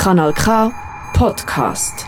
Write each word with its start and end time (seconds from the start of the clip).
Kanal 0.00 0.32
K 0.32 0.72
Podcast. 1.12 2.06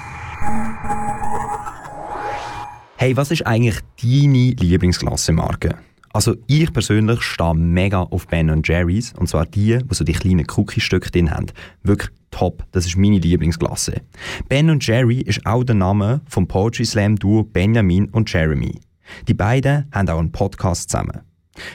Hey, 2.96 3.14
was 3.14 3.30
ist 3.30 3.46
eigentlich 3.46 3.80
deine 4.02 4.54
Lieblingsglassemarke? 4.58 5.74
Also 6.14 6.34
ich 6.46 6.72
persönlich 6.72 7.20
stehe 7.20 7.54
mega 7.54 8.00
auf 8.00 8.26
Ben 8.28 8.62
Jerry's 8.64 9.12
und 9.18 9.28
zwar 9.28 9.44
die, 9.44 9.76
die 9.76 9.94
so 9.94 10.04
die 10.04 10.14
kleinen 10.14 10.46
Cookie-Stücke 10.56 11.10
drin 11.10 11.30
haben. 11.30 11.48
Wirklich 11.82 12.10
top, 12.30 12.64
das 12.72 12.86
ist 12.86 12.96
meine 12.96 13.18
Lieblingsglasse. 13.18 14.00
Ben 14.48 14.78
Jerry 14.80 15.20
ist 15.20 15.44
auch 15.44 15.62
der 15.62 15.74
Name 15.74 16.22
vom 16.26 16.48
Poetry 16.48 16.86
Slam 16.86 17.16
Duo 17.16 17.42
Benjamin 17.42 18.08
und 18.08 18.32
Jeremy. 18.32 18.80
Die 19.28 19.34
beiden 19.34 19.86
haben 19.92 20.08
auch 20.08 20.18
einen 20.18 20.32
Podcast 20.32 20.88
zusammen. 20.88 21.20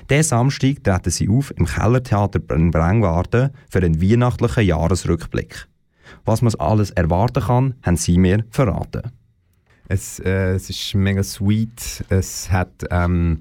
Diesen 0.10 0.24
Samstag 0.24 0.84
treten 0.84 1.12
sie 1.12 1.30
auf 1.30 1.54
im 1.56 1.68
Kellertheater 1.68 2.40
in 2.56 2.72
Brenngarten 2.72 3.52
für 3.70 3.78
einen 3.78 4.02
weihnachtlichen 4.02 4.66
Jahresrückblick. 4.66 5.68
Was 6.26 6.42
man 6.42 6.54
alles 6.56 6.92
erwarten 6.92 7.44
kann, 7.44 7.76
haben 7.84 7.98
sie 7.98 8.18
mir 8.18 8.46
verraten. 8.50 9.04
Es, 9.90 10.20
äh, 10.20 10.56
es 10.56 10.70
ist 10.70 10.96
mega 10.96 11.24
sweet. 11.24 12.04
Es 12.10 12.52
hat, 12.52 12.86
ähm, 12.92 13.40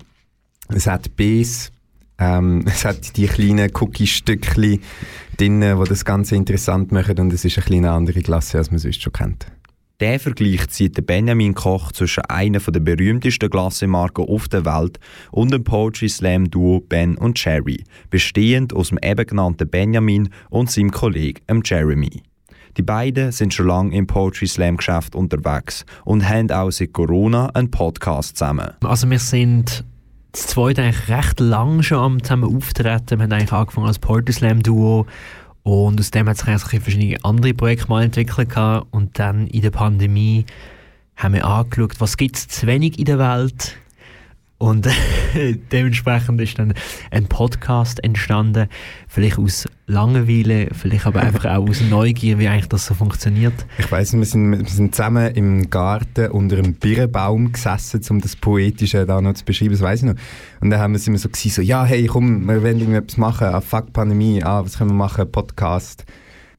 es 0.68 0.86
hat 0.86 1.16
Bs. 1.16 1.72
Ähm, 2.18 2.64
es 2.66 2.84
hat 2.84 3.16
die 3.16 3.26
kleinen 3.26 3.70
Cookie-Stückchen 3.74 4.80
drin, 5.36 5.60
die 5.60 5.88
das 5.88 6.04
Ganze 6.04 6.36
interessant 6.36 6.92
machen 6.92 7.18
und 7.18 7.32
es 7.32 7.44
ist 7.44 7.58
eine 7.58 7.66
kleine 7.66 7.90
andere 7.90 8.22
Klasse, 8.22 8.58
als 8.58 8.70
man 8.70 8.78
sonst 8.78 9.02
schon 9.02 9.12
kennt. 9.12 9.46
Der 10.00 10.20
Vergleich 10.20 10.68
zieht 10.68 11.06
Benjamin 11.06 11.54
Koch 11.54 11.90
zwischen 11.90 12.22
einer 12.26 12.58
der 12.58 12.80
berühmtesten 12.80 13.48
Glassemarken 13.48 14.26
auf 14.26 14.46
der 14.46 14.66
Welt 14.66 15.00
und 15.30 15.52
dem 15.52 15.64
Poetry 15.64 16.10
Slam 16.10 16.50
Duo 16.50 16.80
Ben 16.80 17.16
und 17.16 17.42
Jerry, 17.42 17.82
bestehend 18.10 18.74
aus 18.74 18.90
dem 18.90 18.98
eben 19.02 19.26
genannten 19.26 19.70
Benjamin 19.70 20.28
und 20.50 20.70
seinem 20.70 20.90
Kollegen 20.90 21.62
Jeremy. 21.64 22.22
Die 22.76 22.82
beiden 22.82 23.32
sind 23.32 23.54
schon 23.54 23.68
lange 23.68 23.96
im 23.96 24.06
Poetry 24.06 24.46
Slam 24.46 24.76
Geschäft 24.76 25.14
unterwegs 25.14 25.86
und 26.04 26.28
haben 26.28 26.50
auch 26.50 26.70
seit 26.70 26.92
Corona 26.92 27.46
einen 27.54 27.70
Podcast 27.70 28.36
zusammen. 28.36 28.72
Also 28.84 29.08
wir 29.08 29.18
sind 29.18 29.84
das 30.32 30.48
zweite 30.48 30.82
eigentlich 30.82 31.08
recht 31.08 31.40
lang 31.40 31.82
schon 31.82 31.98
am 31.98 32.22
zusammen 32.22 32.54
auftreten. 32.54 33.18
Wir 33.18 33.24
haben 33.24 33.32
eigentlich 33.32 33.52
angefangen 33.52 33.86
als 33.86 33.98
Poetry 33.98 34.34
Slam 34.34 34.62
Duo 34.62 35.06
und 35.62 35.98
aus 35.98 36.10
dem 36.10 36.28
hat 36.28 36.36
sich 36.36 36.48
eigentlich 36.48 36.82
verschiedene 36.82 37.24
andere 37.24 37.54
Projekte 37.54 37.88
mal 37.88 38.02
entwickelt 38.02 38.54
und 38.90 39.18
dann 39.18 39.46
in 39.46 39.62
der 39.62 39.70
Pandemie 39.70 40.44
haben 41.16 41.32
wir 41.32 41.46
angeschaut, 41.46 41.98
was 41.98 42.18
gibt 42.18 42.36
es 42.36 42.48
zu 42.48 42.66
wenig 42.66 42.98
in 42.98 43.06
der 43.06 43.18
Welt 43.18 43.76
und 44.58 44.88
dementsprechend 45.72 46.40
ist 46.40 46.58
dann 46.58 46.72
ein 47.10 47.26
Podcast 47.26 48.02
entstanden, 48.02 48.68
vielleicht 49.06 49.38
aus 49.38 49.66
Langeweile, 49.86 50.68
vielleicht 50.72 51.06
aber 51.06 51.20
einfach 51.20 51.44
auch 51.44 51.68
aus 51.68 51.82
Neugier, 51.82 52.38
wie 52.38 52.48
eigentlich 52.48 52.68
das 52.68 52.86
so 52.86 52.94
funktioniert. 52.94 53.52
Ich 53.78 53.90
weiß, 53.90 54.14
wir 54.14 54.24
sind, 54.24 54.50
wir 54.50 54.66
sind 54.66 54.94
zusammen 54.94 55.34
im 55.34 55.68
Garten 55.68 56.30
unter 56.30 56.56
einem 56.56 56.74
Birnbaum 56.74 57.52
gesessen, 57.52 58.00
um 58.08 58.20
das 58.20 58.34
Poetische 58.34 59.04
da 59.04 59.20
noch 59.20 59.34
zu 59.34 59.44
beschreiben, 59.44 59.72
das 59.72 59.82
weiß 59.82 60.00
ich 60.00 60.06
noch. 60.06 60.16
Und 60.60 60.70
dann 60.70 60.80
haben 60.80 60.94
wir 60.94 61.06
immer 61.06 61.18
so 61.18 61.28
gesagt, 61.28 61.54
so, 61.54 61.62
ja, 61.62 61.84
hey, 61.84 62.06
komm, 62.06 62.46
wir 62.46 62.62
wollen 62.62 62.80
irgendetwas 62.80 63.18
machen, 63.18 63.48
ah, 63.48 63.60
fuck 63.60 63.92
Pandemie, 63.92 64.42
ah, 64.42 64.64
was 64.64 64.78
können 64.78 64.90
wir 64.90 64.94
machen, 64.94 65.30
Podcast. 65.30 66.04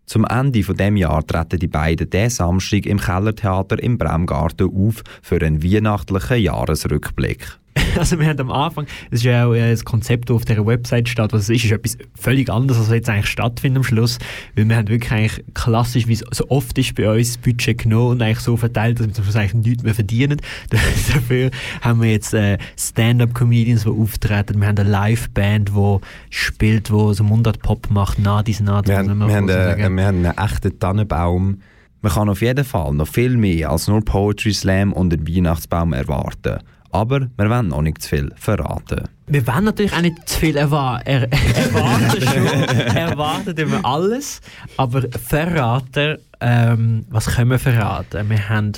Zum 0.05 0.23
Ende 0.23 0.63
von 0.63 0.77
dem 0.77 0.95
Jahr 0.95 1.25
treten 1.25 1.59
die 1.59 1.67
beiden 1.67 2.09
diesen 2.09 2.29
Samstag 2.29 2.85
im 2.85 2.97
Kellertheater 2.97 3.81
im 3.83 3.97
Bremgarten 3.97 4.69
auf 4.69 5.03
für 5.21 5.41
einen 5.41 5.61
weihnachtlichen 5.61 6.37
Jahresrückblick. 6.37 7.59
Also 7.97 8.19
wir 8.19 8.27
haben 8.27 8.39
am 8.39 8.51
Anfang, 8.51 8.85
es 9.11 9.19
ist 9.19 9.23
ja 9.23 9.45
auch 9.45 9.53
äh, 9.53 9.71
das 9.71 9.83
Konzept, 9.83 10.29
das 10.29 10.35
auf 10.35 10.45
dieser 10.45 10.65
Website 10.65 11.09
steht, 11.09 11.33
was 11.33 11.43
es 11.43 11.49
ist, 11.49 11.65
ist 11.65 11.71
etwas 11.71 11.97
völlig 12.15 12.49
anderes, 12.49 12.79
als 12.79 12.89
jetzt 12.89 13.09
eigentlich 13.09 13.27
stattfindet 13.27 13.77
am 13.77 13.83
Schluss, 13.83 14.19
weil 14.55 14.67
wir 14.67 14.75
haben 14.75 14.87
wirklich 14.87 15.11
eigentlich 15.11 15.45
klassisch, 15.53 16.07
wie 16.07 16.13
es 16.13 16.23
so 16.31 16.49
oft 16.49 16.77
ist 16.77 16.95
bei 16.95 17.09
uns, 17.09 17.33
das 17.33 17.37
Budget 17.37 17.79
genommen 17.79 18.11
und 18.11 18.21
eigentlich 18.21 18.39
so 18.39 18.57
verteilt, 18.57 18.99
dass 18.99 19.07
wir 19.07 19.13
zum 19.13 19.23
Schluss 19.23 19.35
eigentlich 19.35 19.65
nichts 19.65 19.83
mehr 19.83 19.95
verdienen. 19.95 20.41
Dafür 20.69 21.51
haben 21.81 22.01
wir 22.01 22.11
jetzt 22.11 22.33
äh, 22.33 22.57
Stand-Up-Comedians, 22.77 23.83
die 23.83 23.89
auftreten, 23.89 24.59
wir 24.61 24.67
haben 24.67 24.77
eine 24.77 24.89
Live-Band, 24.89 25.69
die 25.69 25.97
spielt, 26.29 26.89
die 26.89 27.13
so 27.13 27.23
Mundart-Pop 27.23 27.89
macht, 27.89 28.19
nah 28.19 28.43
dies 28.43 28.59
nah. 28.59 28.85
Wir, 28.85 28.97
haben, 28.97 29.17
wir, 29.17 29.35
haben, 29.35 29.49
äh, 29.49 29.77
wir 29.77 29.85
haben 29.85 30.25
einen 30.25 30.37
echten 30.37 30.79
Tannenbaum. 30.79 31.61
Man 32.01 32.11
kann 32.11 32.29
auf 32.29 32.41
jeden 32.41 32.63
Fall 32.63 32.93
noch 32.93 33.07
viel 33.07 33.37
mehr 33.37 33.71
als 33.71 33.87
nur 33.87 34.05
Poetry 34.05 34.53
Slam 34.53 34.93
und 34.93 35.13
einen 35.13 35.27
Weihnachtsbaum 35.27 35.93
erwarten. 35.93 36.59
Aber 36.91 37.27
wir 37.37 37.49
wollen 37.49 37.69
noch 37.69 37.81
nicht 37.81 38.01
zu 38.01 38.09
viel 38.09 38.31
verraten. 38.35 39.03
Wir 39.27 39.45
wollen 39.45 39.65
natürlich 39.65 39.93
auch 39.93 40.01
nicht 40.01 40.27
zu 40.27 40.39
viel 40.39 40.55
erwa 40.55 40.99
er 41.03 41.31
erwarten. 41.31 42.21
schon, 42.21 42.45
erwarten 42.95 43.57
immer 43.57 43.83
alles. 43.83 44.41
Aber 44.77 45.03
verraten, 45.11 46.17
ähm, 46.39 47.05
was 47.09 47.27
können 47.27 47.51
wir 47.51 47.59
verraten? 47.59 48.29
Wir 48.29 48.49
haben 48.49 48.71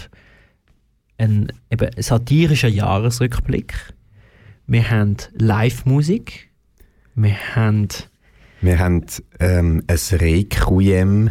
einen 1.19 1.51
eben, 1.69 1.89
satirischen 2.01 2.73
Jahresrückblick. 2.73 3.73
Wir 4.65 4.89
haben 4.89 5.17
Live-Musik. 5.33 6.49
Wir 7.15 7.35
haben... 7.55 7.87
Wir 8.61 8.79
haben 8.79 9.05
ähm, 9.39 9.83
ein 9.87 10.17
Requiem. 10.17 11.29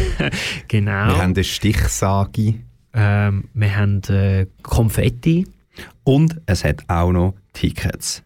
genau. 0.68 1.08
Wir 1.08 1.18
haben 1.18 1.34
eine 1.34 1.44
Stichsage. 1.44 2.54
Ähm, 2.92 3.44
wir 3.54 3.76
haben 3.76 4.02
äh, 4.08 4.46
Konfetti. 4.62 5.46
Und 6.04 6.40
es 6.46 6.64
hat 6.64 6.82
auch 6.88 7.12
noch 7.12 7.34
Tickets. 7.52 8.22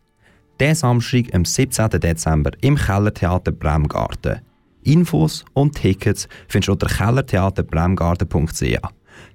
Der 0.61 0.75
Samstag, 0.75 1.35
am 1.35 1.45
17. 1.45 1.91
Dezember 1.91 2.51
im 2.61 2.77
Kellertheater 2.77 3.53
Bremgarten. 3.53 4.41
Infos 4.83 5.45
und 5.55 5.75
Tickets 5.75 6.29
findest 6.49 6.69
du 6.69 6.73
unter 6.73 6.87
kellertheaterbremgarten.ch. 6.87 8.61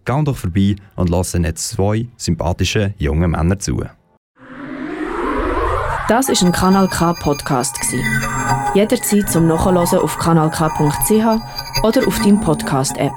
Geh 0.05 0.23
doch 0.23 0.37
vorbei 0.37 0.75
und 0.95 1.09
lass 1.09 1.33
jetzt 1.33 1.69
zwei 1.69 2.07
sympathische 2.17 2.93
junge 2.97 3.27
Männer 3.27 3.59
zu. 3.59 3.83
Das 6.07 6.29
ist 6.29 6.41
ein 6.41 6.51
Kanal 6.51 6.87
K 6.87 7.13
Podcast 7.13 7.77
Jederzeit 8.73 9.29
zum 9.29 9.47
Nachhören 9.47 9.77
auf 9.77 10.17
kanalk.ch 10.17 11.83
oder 11.83 12.07
auf 12.07 12.19
deinem 12.19 12.41
Podcast 12.41 12.97
App. 12.97 13.13